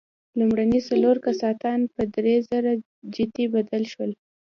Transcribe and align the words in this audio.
لومړني 0.39 0.79
څلور 0.89 1.15
کاستان 1.25 1.79
په 1.93 2.01
درېزره 2.15 2.71
جتي 3.15 3.45
بدل 3.55 3.83
شول. 3.91 4.11